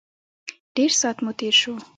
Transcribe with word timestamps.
ډېر 0.75 0.91
سات 1.01 1.17
مو 1.23 1.31
تېر 1.39 1.53
شو. 1.61 1.73